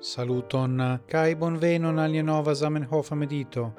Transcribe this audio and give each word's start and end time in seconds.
Saluton 0.00 1.02
kai 1.06 1.36
bonvenon 1.36 1.98
al 1.98 2.12
nova 2.24 2.54
Zamenhof 2.54 3.10
medito. 3.10 3.74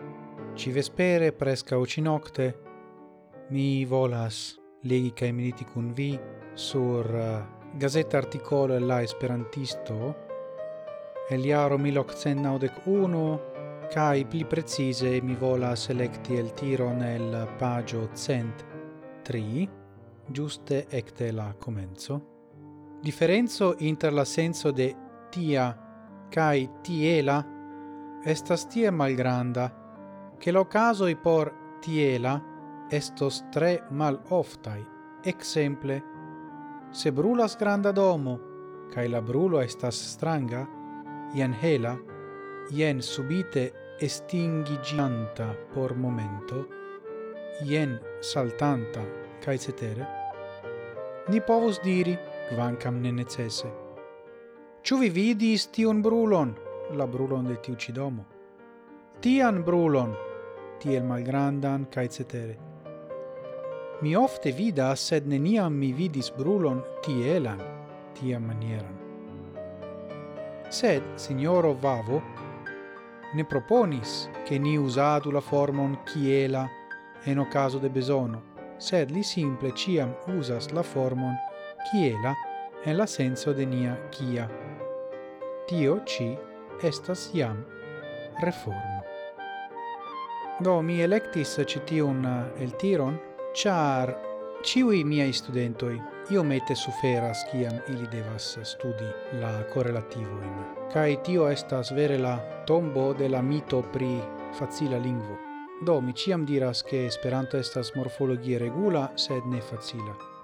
Ci 0.54 0.70
vespere 0.70 1.32
presca 1.32 1.79
o 1.79 1.86
cinocte 1.88 2.60
mi 3.50 3.84
volas 3.86 4.56
legi 4.81 5.13
kai 5.13 5.31
mediti 5.31 5.65
kun 5.65 5.92
vi 5.94 6.20
sur 6.54 7.10
uh, 7.10 7.76
gazeta 7.76 8.18
articolo 8.18 8.78
la 8.78 9.02
esperantisto 9.02 10.15
el 11.28 11.44
iaro 11.44 11.79
1891 11.79 13.42
kai 13.90 14.24
pli 14.26 14.46
precise 14.46 15.19
mi 15.24 15.33
volas 15.33 15.85
selecti 15.85 16.35
el 16.35 16.53
tiro 16.53 16.94
nel 16.94 17.49
pagio 17.58 18.12
cent 18.13 18.63
tri 19.23 19.67
giuste 20.27 20.85
ecte 20.88 21.31
la 21.31 21.56
comenzo 21.58 22.22
differenzo 23.02 23.74
inter 23.80 24.14
la 24.14 24.24
senso 24.24 24.72
de 24.72 24.96
tia 25.32 25.90
cae 26.31 26.70
tiela 26.81 27.44
estas 28.23 28.67
tie 28.67 28.91
malgranda, 28.91 29.67
che 30.40 30.52
l'ocasoi 30.52 31.16
por 31.16 31.52
tiela 31.81 32.41
estos 32.90 33.44
tre 33.52 33.84
mal 33.90 34.21
oftai, 34.30 34.85
exemple, 35.23 36.04
se 36.91 37.12
brulas 37.12 37.57
granda 37.57 37.91
domo, 37.91 38.40
cae 38.94 39.07
la 39.07 39.21
brulo 39.21 39.62
estas 39.62 39.95
stranga, 39.95 40.67
ien 41.34 41.54
hela, 41.54 41.98
ien 42.71 43.02
subite 43.02 43.71
estingigianta 43.99 45.55
por 45.73 45.95
momento, 45.95 46.68
ien 47.66 47.99
saltanta, 48.20 49.04
cae 49.43 49.57
cetere, 49.57 50.07
ni 51.29 51.40
povus 51.41 51.79
diri, 51.84 52.18
quancam 52.49 53.02
ne 53.02 53.12
necesse, 53.12 53.80
Ciu 54.82 54.98
vi 54.98 55.10
vidis 55.13 55.68
tion 55.70 56.01
brulon, 56.01 56.55
la 56.98 57.05
brulon 57.05 57.46
de 57.46 57.60
tiu 57.62 57.76
ĉi 57.77 57.91
domo? 57.93 58.24
Tian 59.21 59.60
brulon, 59.62 60.15
tiel 60.82 61.05
malgrandan 61.05 61.85
kaj 61.93 62.07
cetere. 62.15 62.55
Mi 64.01 64.15
ofte 64.17 64.49
vidas, 64.57 65.05
sed 65.11 65.29
neniam 65.29 65.77
mi 65.77 65.91
vidis 65.93 66.31
brulon 66.33 66.81
tielan, 67.05 67.61
tia 68.17 68.41
manieran. 68.41 68.97
Sed 70.69 71.13
signoro 71.16 71.75
Vavo 71.77 72.21
ne 73.35 73.45
proponis 73.45 74.29
che 74.47 74.57
ni 74.57 74.77
usadu 74.77 75.29
la 75.29 75.41
formon 75.41 75.99
chiela 76.03 76.67
en 77.25 77.38
ocaso 77.38 77.77
de 77.77 77.89
besono, 77.89 78.41
sed 78.77 79.11
li 79.11 79.21
simple 79.21 79.75
ciam 79.75 80.16
usas 80.39 80.71
la 80.71 80.81
formon 80.81 81.38
chiela 81.91 82.33
en 82.85 82.97
la 82.97 83.07
senso 83.07 83.53
de 83.53 83.65
nia 83.65 83.97
kia. 84.09 84.49
Tio 85.67 85.99
ci 86.05 86.37
estas 86.83 87.29
iam 87.33 87.65
reformo. 88.41 89.01
Do, 90.59 90.81
mi 90.81 91.01
electis 91.01 91.59
citiun 91.65 92.25
eh, 92.25 92.63
el 92.63 92.75
tiron, 92.77 93.19
char 93.53 94.15
ciui 94.63 95.03
miei 95.03 95.33
studentoi 95.33 96.01
io 96.29 96.43
mette 96.43 96.75
suferas 96.75 97.45
ciam 97.49 97.79
ili 97.88 98.07
devas 98.07 98.57
studi 98.63 99.09
la 99.41 99.63
correlativoin. 99.73 100.53
Cai 100.93 101.17
tio 101.23 101.49
estas 101.49 101.91
vere 101.91 102.17
la 102.17 102.38
tombo 102.66 103.13
de 103.13 103.29
la 103.29 103.41
mito 103.41 103.81
pri 103.81 104.19
facila 104.53 104.97
lingvo. 104.97 105.38
Do, 105.81 105.99
mi 106.01 106.13
ciam 106.13 106.45
diras 106.45 106.83
che 106.83 107.05
Esperanto 107.05 107.57
estas 107.57 107.95
morfologie 107.95 108.57
regula, 108.57 109.11
sed 109.16 109.43
ne 109.45 109.61
facila. 109.61 110.41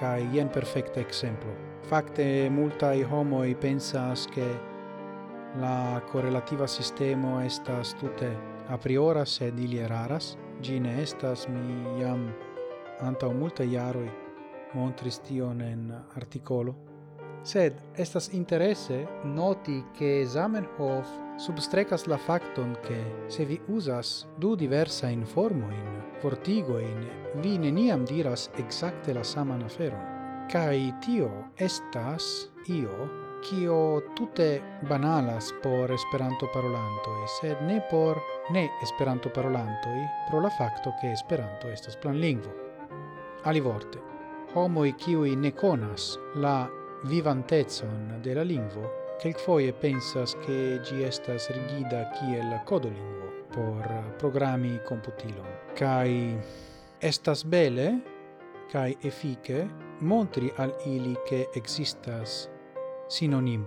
Kai 0.00 0.28
ien 0.34 0.48
perfecta 0.48 1.00
exemplo. 1.00 1.50
Fakte 1.82 2.50
homo 3.10 3.44
i 3.44 3.54
pensas 3.54 4.26
che 4.26 4.46
la 5.56 6.02
correlativa 6.10 6.66
sistemo 6.66 7.40
estas 7.40 7.94
tute 7.94 8.36
a 8.68 8.78
priori 8.78 9.26
sed 9.26 9.58
ili 9.58 9.78
eraras. 9.78 10.36
gine 10.62 11.02
estas 11.02 11.48
mi 11.48 12.00
jam 12.00 12.32
anta 13.00 13.28
multa 13.28 13.64
jaroi 13.64 14.10
montris 14.74 15.18
tion 15.20 15.60
en 15.60 15.92
articolo 16.16 16.74
Sed 17.42 17.74
estas 17.98 18.28
interesse 18.28 19.08
noti 19.24 19.84
che 19.92 20.24
Zamenhof 20.24 21.08
substrecas 21.36 22.06
la 22.06 22.16
facton 22.16 22.78
che 22.82 23.24
se 23.26 23.44
vi 23.44 23.60
usas 23.66 24.26
du 24.36 24.54
diversa 24.54 25.08
in 25.08 25.26
formoin, 25.26 26.02
vortigoin, 26.22 27.08
vi 27.40 27.58
neniam 27.58 28.04
diras 28.04 28.48
exacte 28.56 29.12
la 29.12 29.24
sama 29.24 29.56
aferon. 29.64 30.46
Kai 30.48 30.94
tio 31.00 31.50
estas 31.56 32.50
io 32.66 33.10
kio 33.42 34.12
tutte 34.14 34.62
banalas 34.86 35.52
por 35.62 35.90
esperanto 35.90 36.46
e 36.46 37.26
sed 37.40 37.56
ne 37.62 37.80
por 37.90 38.20
ne 38.50 38.70
esperanto 38.82 39.30
parolanto 39.30 39.88
pro 40.30 40.40
la 40.40 40.50
facto 40.50 40.94
che 41.00 41.10
esperanto 41.10 41.68
estas 41.68 41.96
planlingvo. 41.96 42.54
Alivorte, 43.42 43.98
homoi 44.54 44.94
kiu 44.94 45.24
ne 45.34 45.52
conas 45.52 46.18
la 46.34 46.81
vivantezon 47.04 48.20
de 48.22 48.34
la 48.34 48.42
lingvo, 48.42 48.90
quelquefoie 49.20 49.72
pensas 49.72 50.34
che 50.44 50.80
gi 50.82 51.02
estas 51.02 51.50
rigida 51.50 52.10
kiel 52.10 52.60
codolingvo 52.64 53.46
por 53.52 54.14
programmi 54.18 54.80
computilon. 54.84 55.46
Kai 55.74 56.38
estas 57.00 57.44
bele 57.44 58.00
kai 58.72 58.96
efike 59.02 59.68
montri 60.00 60.52
al 60.56 60.72
ili 60.84 61.16
che 61.28 61.48
existas 61.54 62.48
sinonim. 63.08 63.66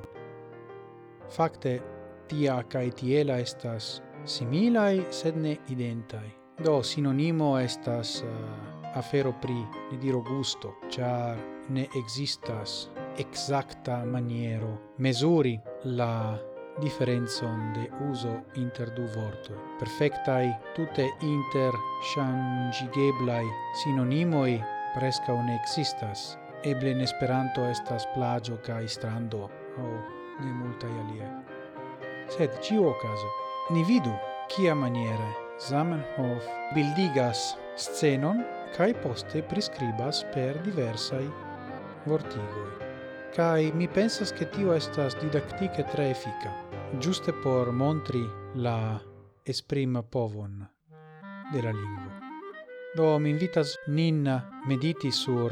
Fakte 1.29 1.81
tia 2.28 2.63
kai 2.63 2.91
tiela 2.91 3.38
estas 3.38 4.01
similai 4.24 5.06
sed 5.09 5.35
ne 5.38 5.57
identai. 5.68 6.31
Do 6.63 6.81
sinonimo 6.81 7.59
estas 7.59 8.24
uh, 8.24 8.97
afero 8.97 9.34
pri 9.41 9.66
ne 9.91 9.97
diro 9.97 10.22
gusto, 10.22 10.74
char 10.90 11.38
ne 11.69 11.88
existas 11.95 12.90
exacta 13.17 14.03
maniero 14.03 14.93
mesuri 14.97 15.59
la 15.83 16.37
differenzon 16.79 17.73
de 17.73 17.89
uso 18.09 18.45
inter 18.53 18.91
du 18.91 19.05
vortoi. 19.15 19.57
Perfectai 19.79 20.57
tutte 20.73 21.15
inter 21.21 21.73
shangigeblai 22.11 23.45
sinonimoi 23.83 24.61
presca 24.93 25.33
un 25.33 25.49
existas. 25.49 26.37
Eble 26.63 26.89
in 26.89 27.01
Esperanto 27.01 27.65
estas 27.65 28.07
plagio 28.13 28.55
istrando 28.57 28.87
strando 28.87 29.49
aŭ 29.77 29.91
ne 30.39 30.51
multaj 30.51 30.91
alie. 31.03 31.27
Sed 32.27 32.59
ciu 32.59 32.87
ocaso, 32.87 33.29
ni 33.69 33.83
vidu 33.83 34.13
kiamaniere 34.49 35.31
Zamenhof 35.59 36.47
bildigas 36.73 37.55
scenon 37.75 38.43
kai 38.75 38.93
poste 38.93 39.43
prescribas 39.43 40.25
per 40.33 40.57
diversai 40.65 41.29
vortigoi 42.05 42.84
kai 43.35 43.72
mi 43.73 43.88
pensas 43.88 44.31
che 44.31 44.50
tio 44.50 44.72
estas 44.73 45.18
didaktike 45.19 45.84
tre 45.84 46.09
efika, 46.09 46.51
giuste 47.00 47.34
por 47.34 47.72
montri 47.72 48.23
la 48.56 49.01
esprima 49.44 50.03
povon 50.03 50.63
de 51.51 51.62
la 51.62 51.72
lingvo. 51.72 52.12
Do 52.95 53.19
mi 53.19 53.29
invitas 53.29 53.75
nin 53.88 54.24
mediti 54.66 55.12
sur 55.12 55.51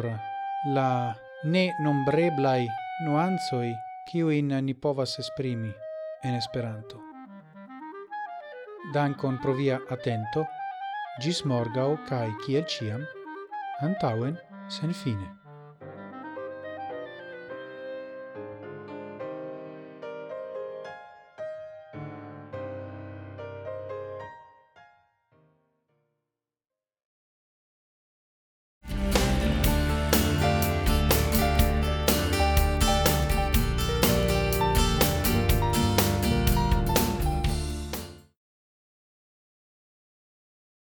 la 0.74 1.14
ne 1.44 1.76
nombreblai 1.84 2.66
nuanzoi 3.04 3.76
kiuin 4.08 4.56
ni 4.64 4.74
povas 4.74 5.20
esprimi 5.20 5.74
en 6.24 6.36
Esperanto. 6.36 7.02
Dankon 8.94 9.40
pro 9.42 9.54
via 9.54 9.82
atento, 9.90 10.48
gis 11.20 11.44
morgau 11.44 11.98
kai 12.08 12.32
kiel 12.46 12.64
ciam, 12.64 13.04
antauen 13.82 14.40
sen 14.70 14.94
fine. 14.94 15.43